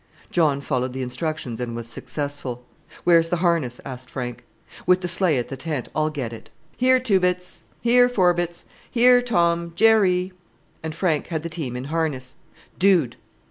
John 0.31 0.61
followed 0.61 0.93
the 0.93 1.03
instructions 1.03 1.61
and 1.61 1.75
was 1.75 1.85
successful. 1.87 2.63
"Where's 3.03 3.29
the 3.29 3.35
harness?" 3.35 3.79
asked 3.85 4.09
Frank. 4.09 4.43
"With 4.87 5.01
the 5.01 5.07
sleigh 5.07 5.37
at 5.37 5.49
the 5.49 5.55
tent. 5.55 5.89
I'll 5.93 6.09
get 6.09 6.33
it." 6.33 6.49
"Here, 6.75 6.99
Two 6.99 7.19
Bits; 7.19 7.65
here, 7.81 8.09
Four 8.09 8.33
Bits; 8.33 8.65
here, 8.89 9.21
Tom, 9.21 9.73
Jerry," 9.75 10.33
and 10.81 10.95
Frank 10.95 11.27
had 11.27 11.43
the 11.43 11.49
team 11.49 11.75
in 11.75 11.83
harness. 11.93 12.33
"Dude!" 12.79 13.15